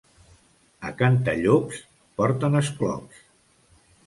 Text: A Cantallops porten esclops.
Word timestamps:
A 0.89 0.93
Cantallops 1.01 1.83
porten 2.23 2.61
esclops. 2.63 3.23